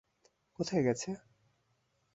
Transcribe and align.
কোথায় 0.59 0.83
গেছে? 0.83 1.09